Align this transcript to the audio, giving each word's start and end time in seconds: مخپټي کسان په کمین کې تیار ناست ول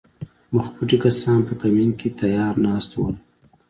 مخپټي 0.55 0.97
کسان 1.03 1.39
په 1.47 1.53
کمین 1.61 1.89
کې 1.99 2.09
تیار 2.19 2.53
ناست 2.65 2.91
ول 2.97 3.15